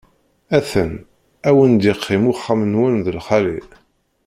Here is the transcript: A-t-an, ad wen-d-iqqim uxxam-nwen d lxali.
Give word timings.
A-t-an, 0.57 0.93
ad 1.47 1.53
wen-d-iqqim 1.55 2.23
uxxam-nwen 2.31 2.95
d 3.05 3.07
lxali. 3.17 3.59